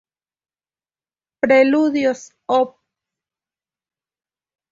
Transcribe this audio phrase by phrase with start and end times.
[1.43, 2.79] Preludios, Op.